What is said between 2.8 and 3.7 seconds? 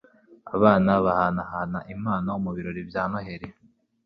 bya Noheri.